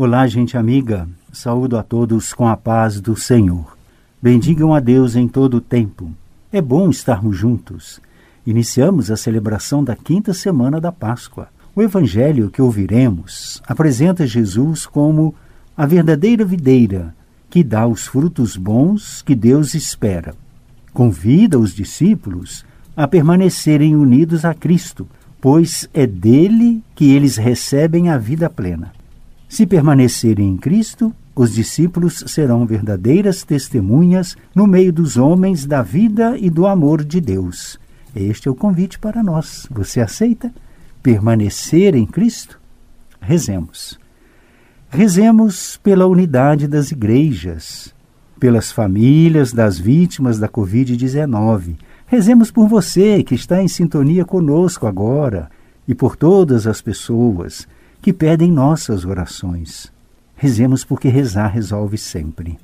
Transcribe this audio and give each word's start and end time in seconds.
Olá, 0.00 0.28
gente 0.28 0.56
amiga. 0.56 1.08
Saúdo 1.32 1.76
a 1.76 1.82
todos 1.82 2.32
com 2.32 2.46
a 2.46 2.56
paz 2.56 3.00
do 3.00 3.16
Senhor. 3.16 3.76
Bendigam 4.22 4.72
a 4.72 4.78
Deus 4.78 5.16
em 5.16 5.26
todo 5.26 5.54
o 5.54 5.60
tempo. 5.60 6.12
É 6.52 6.60
bom 6.60 6.88
estarmos 6.88 7.36
juntos. 7.36 8.00
Iniciamos 8.46 9.10
a 9.10 9.16
celebração 9.16 9.82
da 9.82 9.96
quinta 9.96 10.32
semana 10.32 10.80
da 10.80 10.92
Páscoa. 10.92 11.48
O 11.74 11.82
evangelho 11.82 12.48
que 12.48 12.62
ouviremos 12.62 13.60
apresenta 13.66 14.24
Jesus 14.24 14.86
como 14.86 15.34
a 15.76 15.84
verdadeira 15.84 16.44
videira 16.44 17.12
que 17.50 17.64
dá 17.64 17.84
os 17.84 18.06
frutos 18.06 18.56
bons 18.56 19.20
que 19.22 19.34
Deus 19.34 19.74
espera. 19.74 20.32
Convida 20.92 21.58
os 21.58 21.74
discípulos 21.74 22.64
a 22.96 23.08
permanecerem 23.08 23.96
unidos 23.96 24.44
a 24.44 24.54
Cristo, 24.54 25.08
pois 25.40 25.88
é 25.92 26.06
dele 26.06 26.84
que 26.94 27.10
eles 27.10 27.36
recebem 27.36 28.10
a 28.10 28.16
vida 28.16 28.48
plena. 28.48 28.96
Se 29.48 29.66
permanecerem 29.66 30.50
em 30.50 30.56
Cristo, 30.58 31.12
os 31.34 31.54
discípulos 31.54 32.22
serão 32.26 32.66
verdadeiras 32.66 33.42
testemunhas 33.42 34.36
no 34.54 34.66
meio 34.66 34.92
dos 34.92 35.16
homens 35.16 35.64
da 35.64 35.80
vida 35.82 36.36
e 36.36 36.50
do 36.50 36.66
amor 36.66 37.02
de 37.02 37.18
Deus. 37.18 37.78
Este 38.14 38.46
é 38.46 38.50
o 38.50 38.54
convite 38.54 38.98
para 38.98 39.22
nós. 39.22 39.66
Você 39.70 40.00
aceita 40.00 40.52
permanecer 41.02 41.94
em 41.94 42.04
Cristo? 42.04 42.60
Rezemos. 43.20 43.98
Rezemos 44.90 45.78
pela 45.78 46.06
unidade 46.06 46.66
das 46.66 46.90
igrejas, 46.90 47.94
pelas 48.38 48.70
famílias 48.70 49.52
das 49.52 49.78
vítimas 49.78 50.38
da 50.38 50.48
Covid-19. 50.48 51.76
Rezemos 52.06 52.50
por 52.50 52.68
você 52.68 53.22
que 53.22 53.34
está 53.34 53.62
em 53.62 53.68
sintonia 53.68 54.24
conosco 54.24 54.86
agora 54.86 55.50
e 55.86 55.94
por 55.94 56.16
todas 56.16 56.66
as 56.66 56.82
pessoas 56.82 57.66
que 58.00 58.12
pedem 58.12 58.50
nossas 58.50 59.04
orações. 59.04 59.92
Rezemos 60.36 60.84
porque 60.84 61.08
rezar 61.08 61.48
resolve 61.48 61.98
sempre. 61.98 62.58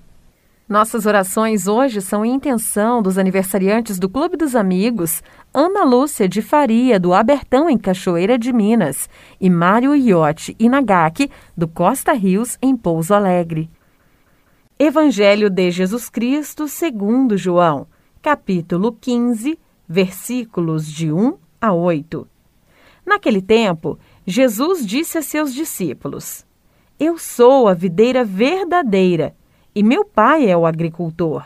Nossas 0.66 1.04
orações 1.04 1.66
hoje 1.66 2.00
são 2.00 2.24
em 2.24 2.34
intenção 2.34 3.02
dos 3.02 3.18
aniversariantes 3.18 3.98
do 3.98 4.08
Clube 4.08 4.36
dos 4.36 4.56
Amigos, 4.56 5.22
Ana 5.52 5.84
Lúcia 5.84 6.26
de 6.26 6.41
Faria, 6.41 6.98
do 6.98 7.12
Abertão, 7.12 7.68
em 7.68 7.76
Cachoeira 7.76 8.38
de 8.38 8.50
Minas, 8.50 9.08
e 9.38 9.50
Mário 9.50 9.94
Iotti 9.94 10.56
Inagaki, 10.58 11.30
do 11.54 11.69
Costa 11.69 12.14
Rios, 12.14 12.56
em 12.62 12.74
Pouso 12.74 13.12
Alegre. 13.12 13.69
Evangelho 14.78 15.50
de 15.50 15.70
Jesus 15.70 16.08
Cristo 16.08 16.66
segundo 16.66 17.36
João, 17.36 17.86
capítulo 18.22 18.96
15, 18.98 19.58
versículos 19.86 20.91
de 20.91 21.12
1 21.12 21.34
a 21.60 21.74
8. 21.74 22.26
Naquele 23.04 23.42
tempo, 23.42 23.98
Jesus 24.27 24.86
disse 24.86 25.19
a 25.19 25.22
seus 25.22 25.53
discípulos: 25.53 26.47
Eu 26.98 27.19
sou 27.19 27.69
a 27.69 27.75
videira 27.75 28.25
verdadeira 28.25 29.34
e 29.75 29.83
meu 29.83 30.05
pai 30.05 30.48
é 30.48 30.56
o 30.56 30.64
agricultor. 30.64 31.44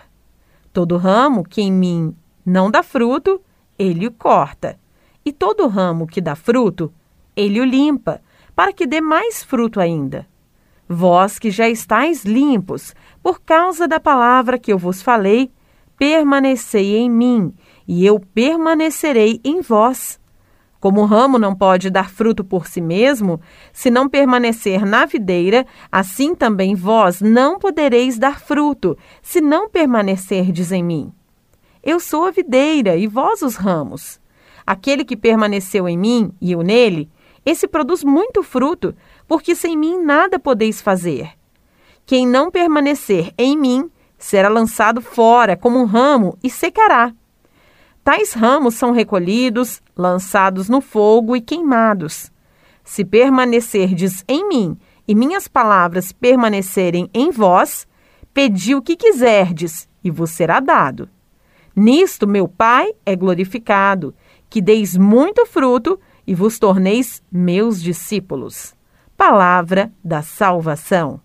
Todo 0.73 0.97
ramo 0.97 1.43
que 1.43 1.63
em 1.63 1.73
mim 1.73 2.15
não 2.45 2.71
dá 2.71 2.83
fruto, 2.83 3.41
ele 3.79 4.07
o 4.07 4.13
corta, 4.13 4.79
e 5.25 5.33
todo 5.33 5.67
ramo 5.67 6.07
que 6.07 6.21
dá 6.21 6.37
fruto, 6.37 6.93
ele 7.35 7.61
o 7.61 7.65
limpa, 7.65 8.21
para 8.55 8.73
que 8.73 8.87
dê 8.87 9.01
mais 9.01 9.43
fruto 9.43 9.81
ainda. 9.81 10.27
Vós 10.89 11.39
que 11.39 11.51
já 11.51 11.69
estáis 11.69 12.25
limpos, 12.25 12.95
por 13.23 13.41
causa 13.41 13.89
da 13.89 13.99
palavra 13.99 14.59
que 14.59 14.73
eu 14.73 14.79
vos 14.79 15.03
falei, 15.03 15.51
permanecei 15.97 16.97
em 16.97 17.11
mim, 17.11 17.55
e 17.87 18.05
eu 18.05 18.21
permanecerei 18.21 19.41
em 19.45 19.61
vós. 19.61 20.21
Como 20.81 21.01
o 21.01 21.05
ramo 21.05 21.39
não 21.39 21.55
pode 21.55 21.91
dar 21.91 22.09
fruto 22.09 22.45
por 22.45 22.69
si 22.69 22.81
mesmo, 22.81 23.41
se 23.73 23.91
não 23.91 24.09
permanecer 24.09 24.87
na 24.87 25.05
videira, 25.05 25.67
assim 25.91 26.35
também 26.35 26.75
vós 26.75 27.21
não 27.21 27.59
podereis 27.59 28.17
dar 28.17 28.41
fruto, 28.41 28.97
se 29.21 29.41
não 29.41 29.69
permanecerdes 29.69 30.71
em 30.71 30.83
mim. 30.83 31.13
Eu 31.83 31.99
sou 31.99 32.27
a 32.27 32.31
videira 32.31 32.97
e 32.97 33.07
vós 33.07 33.43
os 33.43 33.57
ramos. 33.57 34.21
Aquele 34.65 35.05
que 35.05 35.17
permaneceu 35.17 35.89
em 35.89 35.99
mim 35.99 36.33
e 36.41 36.53
eu 36.53 36.63
nele, 36.63 37.11
esse 37.45 37.67
produz 37.67 38.05
muito 38.05 38.43
fruto, 38.43 38.95
porque 39.27 39.55
sem 39.55 39.77
mim 39.77 39.99
nada 39.99 40.39
podeis 40.39 40.81
fazer. 40.81 41.31
Quem 42.07 42.27
não 42.27 42.51
permanecer 42.51 43.33
em 43.37 43.57
mim 43.57 43.91
será 44.17 44.49
lançado 44.49 45.01
fora 45.01 45.57
como 45.57 45.79
um 45.79 45.85
ramo 45.85 46.39
e 46.43 46.51
secará. 46.51 47.13
Tais 48.09 48.33
ramos 48.33 48.75
são 48.75 48.91
recolhidos, 48.91 49.83
lançados 49.95 50.67
no 50.67 50.81
fogo 50.81 51.37
e 51.37 51.43
queimados. 51.43 52.33
Se 52.83 53.05
permanecerdes 53.05 54.25
em 54.27 54.49
mim 54.49 54.79
e 55.07 55.15
minhas 55.15 55.47
palavras 55.47 56.11
permanecerem 56.11 57.11
em 57.13 57.31
vós, 57.31 57.87
pedi 58.33 58.75
o 58.75 58.81
que 58.81 58.97
quiserdes 58.97 59.87
e 60.03 60.11
vos 60.11 60.31
será 60.31 60.59
dado. 60.59 61.07
Nisto 61.77 62.27
meu 62.27 62.49
Pai 62.49 62.95
é 63.05 63.15
glorificado, 63.15 64.15
que 64.49 64.63
deis 64.63 64.97
muito 64.97 65.45
fruto 65.45 66.01
e 66.27 66.35
vos 66.35 66.59
torneis 66.59 67.23
meus 67.31 67.79
discípulos. 67.83 68.75
Palavra 69.19 69.93
da 70.03 70.23
salvação. 70.23 71.21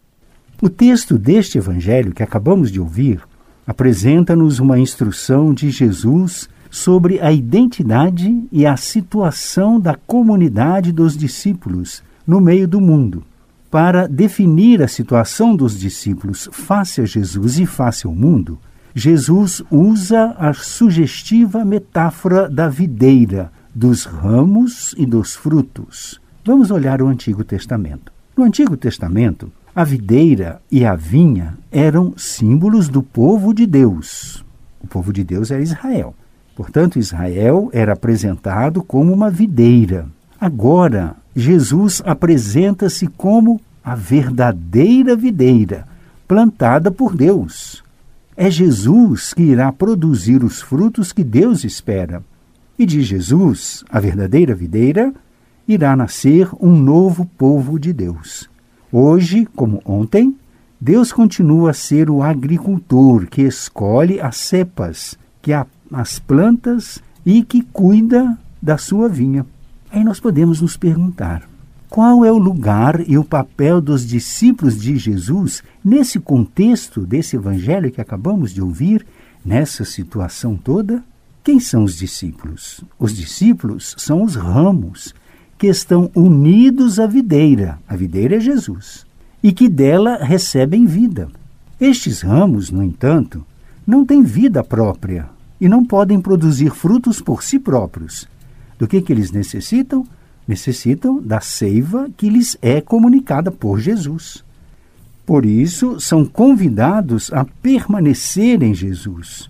O 0.61 0.67
texto 0.67 1.17
deste 1.17 1.57
evangelho 1.57 2.13
que 2.13 2.23
acabamos 2.23 2.69
de 2.69 2.81
ouvir 2.81 3.23
apresenta-nos 3.65 4.59
uma 4.59 4.77
instrução 4.77 5.53
de 5.53 5.69
Jesus 5.69 6.49
sobre 6.73 7.21
a 7.21 7.31
identidade 7.31 8.47
e 8.51 8.65
a 8.65 8.75
situação 8.75 9.79
da 9.79 9.93
comunidade 9.93 10.91
dos 10.91 11.15
discípulos 11.15 12.01
no 12.25 12.41
meio 12.41 12.67
do 12.67 12.81
mundo. 12.81 13.23
Para 13.69 14.07
definir 14.07 14.81
a 14.81 14.87
situação 14.87 15.55
dos 15.55 15.79
discípulos 15.79 16.49
face 16.51 16.99
a 16.99 17.05
Jesus 17.05 17.59
e 17.59 17.67
face 17.67 18.07
ao 18.07 18.15
mundo, 18.15 18.57
Jesus 18.95 19.61
usa 19.69 20.35
a 20.35 20.51
sugestiva 20.51 21.63
metáfora 21.63 22.49
da 22.49 22.67
videira, 22.69 23.51
dos 23.73 24.05
ramos 24.05 24.95
e 24.97 25.05
dos 25.05 25.35
frutos. 25.35 26.19
Vamos 26.43 26.71
olhar 26.71 27.03
o 27.03 27.07
Antigo 27.07 27.43
Testamento. 27.43 28.11
No 28.35 28.45
Antigo 28.45 28.75
Testamento, 28.75 29.51
a 29.75 29.83
videira 29.83 30.59
e 30.71 30.83
a 30.83 30.95
vinha 30.95 31.55
eram 31.71 32.15
símbolos 32.17 32.89
do 32.89 33.03
povo 33.03 33.53
de 33.53 33.67
Deus. 33.67 34.43
O 34.81 34.87
povo 34.87 35.13
de 35.13 35.23
Deus 35.23 35.51
era 35.51 35.61
Israel. 35.61 36.15
Portanto, 36.55 36.99
Israel 36.99 37.69
era 37.73 37.93
apresentado 37.93 38.83
como 38.83 39.11
uma 39.11 39.29
videira. 39.29 40.07
Agora, 40.39 41.15
Jesus 41.35 42.01
apresenta-se 42.05 43.07
como 43.07 43.59
a 43.83 43.95
verdadeira 43.95 45.15
videira, 45.15 45.87
plantada 46.27 46.91
por 46.91 47.15
Deus. 47.15 47.83
É 48.35 48.49
Jesus 48.49 49.33
que 49.33 49.43
irá 49.43 49.71
produzir 49.71 50.43
os 50.43 50.61
frutos 50.61 51.11
que 51.11 51.23
Deus 51.23 51.63
espera. 51.63 52.23
E 52.77 52.85
de 52.85 53.01
Jesus, 53.01 53.83
a 53.89 53.99
verdadeira 53.99 54.55
videira, 54.55 55.13
irá 55.67 55.95
nascer 55.95 56.49
um 56.59 56.75
novo 56.75 57.25
povo 57.37 57.79
de 57.79 57.93
Deus. 57.93 58.49
Hoje, 58.91 59.47
como 59.55 59.81
ontem, 59.85 60.35
Deus 60.79 61.13
continua 61.13 61.71
a 61.71 61.73
ser 61.73 62.09
o 62.09 62.21
agricultor 62.21 63.27
que 63.27 63.41
escolhe 63.43 64.19
as 64.19 64.37
cepas, 64.37 65.17
que 65.41 65.53
a 65.53 65.65
as 65.93 66.19
plantas 66.19 67.01
e 67.25 67.43
que 67.43 67.61
cuida 67.61 68.37
da 68.61 68.77
sua 68.77 69.07
vinha. 69.07 69.45
Aí 69.91 70.03
nós 70.03 70.19
podemos 70.19 70.61
nos 70.61 70.75
perguntar: 70.75 71.47
qual 71.89 72.25
é 72.25 72.31
o 72.31 72.37
lugar 72.37 73.07
e 73.07 73.17
o 73.17 73.23
papel 73.23 73.79
dos 73.79 74.05
discípulos 74.05 74.79
de 74.79 74.97
Jesus 74.97 75.61
nesse 75.83 76.19
contexto 76.19 77.01
desse 77.01 77.35
evangelho 77.35 77.91
que 77.91 78.01
acabamos 78.01 78.51
de 78.51 78.61
ouvir, 78.61 79.05
nessa 79.45 79.85
situação 79.85 80.55
toda? 80.55 81.03
Quem 81.43 81.59
são 81.59 81.83
os 81.83 81.95
discípulos? 81.97 82.81
Os 82.97 83.13
discípulos 83.13 83.93
são 83.97 84.23
os 84.23 84.35
ramos 84.35 85.13
que 85.57 85.67
estão 85.67 86.09
unidos 86.15 86.99
à 86.99 87.05
videira. 87.05 87.77
A 87.87 87.95
videira 87.95 88.37
é 88.37 88.39
Jesus. 88.39 89.05
E 89.43 89.51
que 89.51 89.69
dela 89.69 90.17
recebem 90.23 90.85
vida. 90.85 91.29
Estes 91.79 92.21
ramos, 92.21 92.71
no 92.71 92.81
entanto, 92.81 93.45
não 93.85 94.05
têm 94.05 94.23
vida 94.23 94.63
própria, 94.63 95.29
e 95.59 95.69
não 95.69 95.85
podem 95.85 96.19
produzir 96.19 96.71
frutos 96.71 97.21
por 97.21 97.43
si 97.43 97.59
próprios. 97.59 98.27
Do 98.77 98.87
que, 98.87 99.01
que 99.01 99.13
eles 99.13 99.31
necessitam? 99.31 100.05
Necessitam 100.47 101.21
da 101.21 101.39
seiva 101.39 102.09
que 102.17 102.29
lhes 102.29 102.57
é 102.61 102.81
comunicada 102.81 103.51
por 103.51 103.79
Jesus. 103.79 104.43
Por 105.25 105.45
isso, 105.45 105.99
são 106.01 106.25
convidados 106.25 107.31
a 107.31 107.45
permanecer 107.45 108.61
em 108.61 108.73
Jesus. 108.73 109.49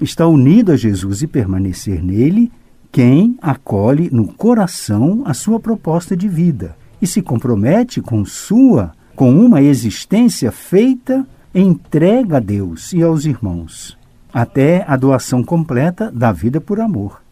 Está 0.00 0.26
unido 0.26 0.72
a 0.72 0.76
Jesus 0.76 1.22
e 1.22 1.26
permanecer 1.26 2.02
nele 2.02 2.52
quem 2.90 3.38
acolhe 3.40 4.10
no 4.12 4.26
coração 4.26 5.22
a 5.24 5.32
sua 5.32 5.58
proposta 5.58 6.14
de 6.14 6.28
vida 6.28 6.76
e 7.00 7.06
se 7.06 7.22
compromete 7.22 8.02
com 8.02 8.22
sua, 8.24 8.92
com 9.16 9.34
uma 9.34 9.62
existência 9.62 10.52
feita 10.52 11.26
entrega 11.54 12.36
a 12.36 12.40
Deus 12.40 12.92
e 12.92 13.02
aos 13.02 13.24
irmãos 13.24 13.96
até 14.32 14.84
a 14.88 14.96
doação 14.96 15.42
completa 15.42 16.10
da 16.10 16.32
vida 16.32 16.60
por 16.60 16.80
amor. 16.80 17.22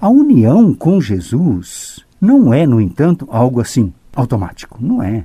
A 0.00 0.08
união 0.08 0.74
com 0.74 1.00
Jesus 1.00 2.04
não 2.20 2.52
é, 2.52 2.66
no 2.66 2.80
entanto, 2.80 3.26
algo 3.30 3.60
assim 3.60 3.92
automático. 4.14 4.78
Não 4.80 5.02
é. 5.02 5.24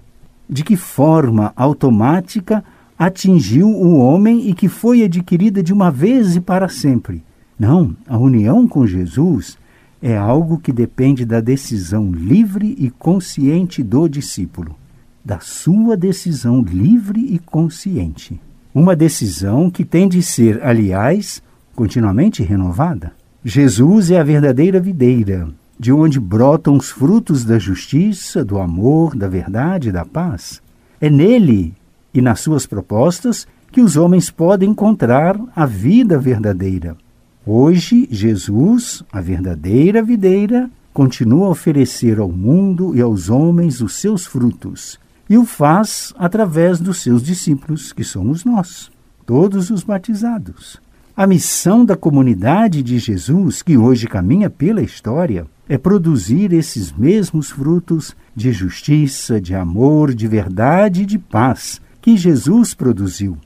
de 0.50 0.64
que 0.64 0.78
forma 0.78 1.52
automática 1.56 2.64
atingiu 2.98 3.68
o 3.68 3.98
homem 3.98 4.50
e 4.50 4.54
que 4.54 4.70
foi 4.70 5.04
adquirida 5.04 5.62
de 5.62 5.74
uma 5.74 5.92
vez 5.92 6.36
e 6.36 6.42
para 6.42 6.70
sempre. 6.70 7.22
Não, 7.60 7.96
a 8.08 8.18
união 8.18 8.68
com 8.68 8.88
Jesus 8.88 9.58
é 10.02 10.16
algo 10.16 10.58
que 10.58 10.72
depende 10.72 11.26
da 11.26 11.42
decisão 11.42 12.12
livre 12.12 12.76
e 12.78 12.90
consciente 12.90 13.84
do 13.84 14.08
discípulo, 14.08 14.76
da 15.24 15.40
sua 15.40 15.98
decisão 15.98 16.62
livre 16.62 17.20
e 17.20 17.40
consciente. 17.40 18.40
Uma 18.80 18.96
decisão 18.96 19.72
que 19.72 19.84
tem 19.84 20.08
de 20.08 20.22
ser, 20.22 20.64
aliás, 20.64 21.42
continuamente 21.76 22.44
renovada. 22.44 23.12
Jesus 23.44 24.12
é 24.12 24.20
a 24.20 24.24
verdadeira 24.24 24.80
videira, 24.80 25.50
de 25.80 25.92
onde 25.92 26.20
brotam 26.20 26.78
os 26.78 26.92
frutos 26.92 27.44
da 27.44 27.58
justiça, 27.58 28.46
do 28.46 28.60
amor, 28.60 29.16
da 29.16 29.28
verdade 29.28 29.90
e 29.90 29.92
da 29.92 30.06
paz. 30.06 30.62
É 31.02 31.10
nele 31.10 31.74
e 32.14 32.22
nas 32.22 32.40
suas 32.40 32.68
propostas 32.68 33.48
que 33.72 33.82
os 33.82 33.98
homens 33.98 34.30
podem 34.30 34.70
encontrar 34.70 35.40
a 35.56 35.66
vida 35.66 36.20
verdadeira. 36.20 36.96
Hoje, 37.44 38.08
Jesus, 38.12 39.04
a 39.12 39.20
verdadeira 39.20 40.04
videira, 40.04 40.70
continua 40.94 41.48
a 41.48 41.50
oferecer 41.50 42.20
ao 42.20 42.30
mundo 42.30 42.96
e 42.96 43.02
aos 43.02 43.28
homens 43.28 43.82
os 43.82 43.96
seus 43.96 44.28
frutos, 44.28 45.00
e 45.30 45.38
o 45.38 45.46
faz 45.46 46.14
através 46.18 46.80
dos 46.80 47.02
seus 47.02 47.22
discípulos, 47.22 47.92
que 47.92 48.04
somos 48.04 48.46
nós, 48.46 48.90
todos 49.26 49.70
os 49.70 49.84
batizados. 49.84 50.78
A 51.16 51.26
missão 51.26 51.84
da 51.84 51.96
comunidade 51.96 52.84
de 52.84 53.00
Jesus, 53.00 53.62
que 53.62 53.78
hoje 53.78 54.08
caminha 54.08 54.50
pela 54.50 54.82
história, 54.82 55.46
é 55.68 55.78
produzir 55.78 56.54
esses 56.54 56.92
mesmos 56.92 57.50
frutos 57.50 58.16
de 58.36 58.52
justiça, 58.52 59.42
de 59.42 59.56
amor, 59.56 60.14
de 60.14 60.28
verdade 60.28 61.04
e 61.04 61.06
de 61.06 61.18
paz 61.18 61.82
que 62.02 62.16
Jesus 62.16 62.74
produziu 62.74 63.38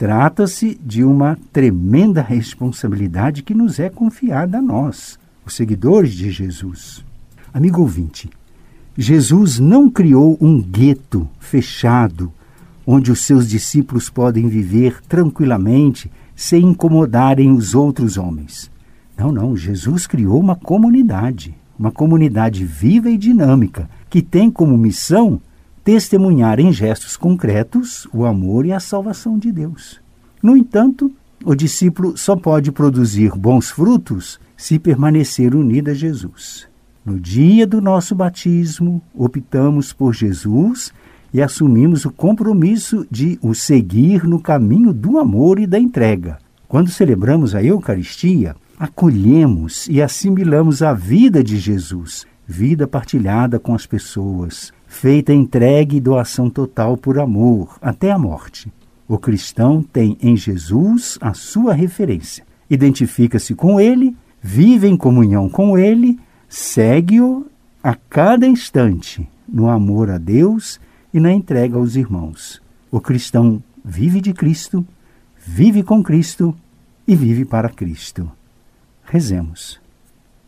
Trata-se 0.00 0.80
de 0.82 1.04
uma 1.04 1.36
tremenda 1.52 2.22
responsabilidade 2.22 3.42
que 3.42 3.52
nos 3.52 3.78
é 3.78 3.90
confiada 3.90 4.56
a 4.56 4.62
nós, 4.62 5.18
os 5.44 5.54
seguidores 5.54 6.14
de 6.14 6.30
Jesus. 6.30 7.04
Amigo 7.52 7.82
ouvinte, 7.82 8.30
Jesus 8.96 9.58
não 9.58 9.88
criou 9.88 10.36
um 10.40 10.60
gueto 10.60 11.28
fechado 11.38 12.32
onde 12.86 13.12
os 13.12 13.20
seus 13.20 13.48
discípulos 13.48 14.10
podem 14.10 14.48
viver 14.48 15.00
tranquilamente 15.08 16.10
sem 16.34 16.64
incomodarem 16.64 17.52
os 17.52 17.74
outros 17.74 18.16
homens. 18.16 18.70
Não, 19.16 19.30
não, 19.30 19.56
Jesus 19.56 20.06
criou 20.06 20.40
uma 20.40 20.56
comunidade, 20.56 21.54
uma 21.78 21.92
comunidade 21.92 22.64
viva 22.64 23.10
e 23.10 23.16
dinâmica, 23.16 23.88
que 24.08 24.22
tem 24.22 24.50
como 24.50 24.76
missão 24.76 25.40
testemunhar 25.84 26.58
em 26.58 26.72
gestos 26.72 27.16
concretos 27.16 28.08
o 28.12 28.24
amor 28.24 28.66
e 28.66 28.72
a 28.72 28.80
salvação 28.80 29.38
de 29.38 29.52
Deus. 29.52 30.00
No 30.42 30.56
entanto, 30.56 31.12
o 31.44 31.54
discípulo 31.54 32.16
só 32.16 32.34
pode 32.34 32.72
produzir 32.72 33.32
bons 33.36 33.70
frutos 33.70 34.40
se 34.56 34.78
permanecer 34.78 35.54
unido 35.54 35.90
a 35.90 35.94
Jesus. 35.94 36.69
No 37.04 37.18
dia 37.18 37.66
do 37.66 37.80
nosso 37.80 38.14
batismo, 38.14 39.00
optamos 39.14 39.90
por 39.92 40.14
Jesus 40.14 40.92
e 41.32 41.40
assumimos 41.40 42.04
o 42.04 42.10
compromisso 42.10 43.06
de 43.10 43.38
o 43.40 43.54
seguir 43.54 44.24
no 44.24 44.38
caminho 44.38 44.92
do 44.92 45.18
amor 45.18 45.58
e 45.58 45.66
da 45.66 45.78
entrega. 45.78 46.38
Quando 46.68 46.90
celebramos 46.90 47.54
a 47.54 47.62
Eucaristia, 47.62 48.54
acolhemos 48.78 49.88
e 49.88 50.02
assimilamos 50.02 50.82
a 50.82 50.92
vida 50.92 51.42
de 51.42 51.58
Jesus, 51.58 52.26
vida 52.46 52.86
partilhada 52.86 53.58
com 53.58 53.74
as 53.74 53.86
pessoas, 53.86 54.70
feita 54.86 55.32
entregue 55.32 55.96
e 55.96 56.00
doação 56.00 56.50
total 56.50 56.96
por 56.96 57.18
amor, 57.18 57.78
até 57.80 58.10
a 58.10 58.18
morte. 58.18 58.70
O 59.08 59.16
cristão 59.18 59.82
tem 59.82 60.18
em 60.20 60.36
Jesus 60.36 61.18
a 61.20 61.32
sua 61.32 61.72
referência, 61.72 62.44
identifica-se 62.68 63.54
com 63.54 63.80
ele, 63.80 64.14
vive 64.42 64.86
em 64.86 64.96
comunhão 64.96 65.48
com 65.48 65.78
ele, 65.78 66.18
segue-o 66.50 67.46
a 67.80 67.94
cada 67.94 68.44
instante 68.44 69.26
no 69.48 69.70
amor 69.70 70.10
a 70.10 70.18
Deus 70.18 70.80
e 71.14 71.20
na 71.20 71.32
entrega 71.32 71.76
aos 71.76 71.94
irmãos. 71.94 72.60
O 72.90 73.00
cristão 73.00 73.62
vive 73.84 74.20
de 74.20 74.32
Cristo, 74.32 74.84
vive 75.38 75.84
com 75.84 76.02
Cristo 76.02 76.54
e 77.06 77.14
vive 77.14 77.44
para 77.44 77.68
Cristo. 77.68 78.30
Rezemos. 79.04 79.80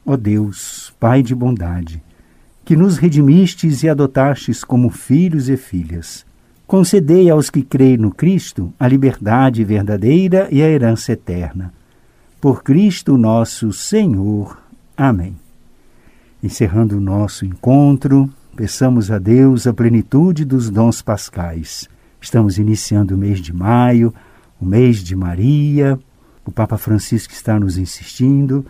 Ó 0.04 0.16
Deus, 0.16 0.92
Pai 0.98 1.22
de 1.22 1.34
bondade, 1.36 2.02
que 2.64 2.76
nos 2.76 2.96
redimistes 2.98 3.84
e 3.84 3.88
adotastes 3.88 4.64
como 4.64 4.90
filhos 4.90 5.48
e 5.48 5.56
filhas. 5.56 6.26
Concedei 6.66 7.30
aos 7.30 7.48
que 7.48 7.62
creem 7.62 7.96
no 7.96 8.12
Cristo 8.12 8.74
a 8.78 8.88
liberdade 8.88 9.62
verdadeira 9.62 10.48
e 10.50 10.62
a 10.62 10.68
herança 10.68 11.12
eterna. 11.12 11.72
Por 12.40 12.64
Cristo 12.64 13.16
nosso 13.16 13.72
Senhor. 13.72 14.60
Amém. 14.96 15.41
Encerrando 16.42 16.96
o 16.96 17.00
nosso 17.00 17.46
encontro, 17.46 18.28
peçamos 18.56 19.12
a 19.12 19.18
Deus 19.20 19.64
a 19.68 19.72
plenitude 19.72 20.44
dos 20.44 20.70
dons 20.70 21.00
pascais. 21.00 21.88
Estamos 22.20 22.58
iniciando 22.58 23.14
o 23.14 23.18
mês 23.18 23.38
de 23.38 23.52
maio, 23.52 24.12
o 24.60 24.64
mês 24.64 25.04
de 25.04 25.14
Maria. 25.14 25.96
O 26.44 26.50
Papa 26.50 26.76
Francisco 26.76 27.32
está 27.32 27.60
nos 27.60 27.78
insistindo 27.78 28.66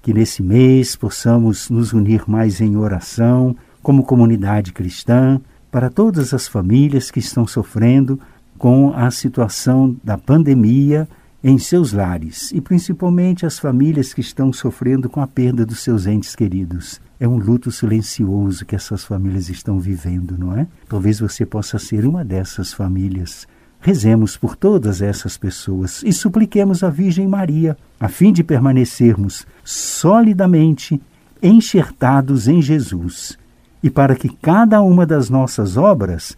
que 0.00 0.14
nesse 0.14 0.40
mês 0.40 0.94
possamos 0.94 1.68
nos 1.68 1.92
unir 1.92 2.30
mais 2.30 2.60
em 2.60 2.76
oração, 2.76 3.56
como 3.82 4.04
comunidade 4.04 4.72
cristã, 4.72 5.40
para 5.68 5.90
todas 5.90 6.32
as 6.32 6.46
famílias 6.46 7.10
que 7.10 7.18
estão 7.18 7.44
sofrendo 7.44 8.20
com 8.56 8.92
a 8.94 9.10
situação 9.10 9.96
da 10.04 10.16
pandemia 10.16 11.08
em 11.42 11.58
seus 11.58 11.92
lares 11.92 12.52
e 12.52 12.60
principalmente 12.60 13.44
as 13.44 13.58
famílias 13.58 14.14
que 14.14 14.20
estão 14.20 14.52
sofrendo 14.52 15.10
com 15.10 15.20
a 15.20 15.26
perda 15.26 15.66
dos 15.66 15.80
seus 15.80 16.06
entes 16.06 16.36
queridos. 16.36 17.04
É 17.18 17.26
um 17.26 17.38
luto 17.38 17.72
silencioso 17.72 18.66
que 18.66 18.76
essas 18.76 19.04
famílias 19.04 19.48
estão 19.48 19.78
vivendo, 19.78 20.36
não 20.36 20.56
é? 20.56 20.66
Talvez 20.88 21.18
você 21.18 21.46
possa 21.46 21.78
ser 21.78 22.04
uma 22.04 22.24
dessas 22.24 22.74
famílias. 22.74 23.48
Rezemos 23.80 24.36
por 24.36 24.54
todas 24.54 25.00
essas 25.00 25.38
pessoas 25.38 26.02
e 26.02 26.12
supliquemos 26.12 26.82
a 26.82 26.90
Virgem 26.90 27.26
Maria, 27.26 27.76
a 27.98 28.08
fim 28.08 28.32
de 28.32 28.44
permanecermos 28.44 29.46
solidamente 29.64 31.00
enxertados 31.42 32.48
em 32.48 32.60
Jesus 32.60 33.38
e 33.82 33.88
para 33.88 34.14
que 34.14 34.28
cada 34.28 34.82
uma 34.82 35.06
das 35.06 35.30
nossas 35.30 35.76
obras 35.76 36.36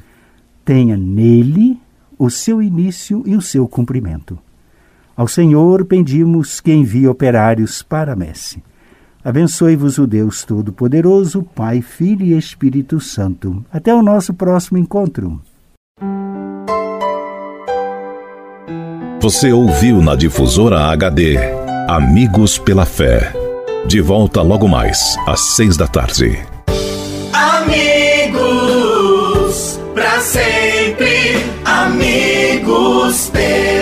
tenha 0.65 0.97
nele 0.97 1.81
o 2.19 2.31
seu 2.31 2.63
início 2.63 3.23
e 3.27 3.35
o 3.35 3.41
seu 3.41 3.67
cumprimento. 3.67 4.39
Ao 5.17 5.27
Senhor 5.27 5.85
pedimos 5.87 6.61
que 6.61 6.73
envie 6.73 7.09
operários 7.09 7.83
para 7.83 8.13
a 8.13 8.17
messe. 8.17 8.63
Abençoe-vos 9.25 9.99
o 9.99 10.07
Deus 10.07 10.45
Todo-Poderoso, 10.45 11.43
Pai, 11.55 11.83
Filho 11.83 12.25
e 12.25 12.39
Espírito 12.39 13.01
Santo. 13.01 13.65
Até 13.73 13.95
o 13.95 14.03
nosso 14.03 14.33
próximo 14.33 14.79
encontro. 14.79 15.41
Você 19.21 19.53
ouviu 19.53 20.01
na 20.01 20.15
difusora 20.15 20.87
HD 20.93 21.37
Amigos 21.89 22.59
pela 22.59 22.85
Fé. 22.85 23.33
De 23.87 24.01
volta 24.01 24.43
logo 24.43 24.69
mais, 24.69 25.17
às 25.27 25.41
seis 25.57 25.77
da 25.77 25.87
tarde. 25.87 26.39
Amigos, 27.33 28.39
para 29.95 30.21
sempre, 30.21 31.45
amigos 31.65 33.31
pela 33.31 33.78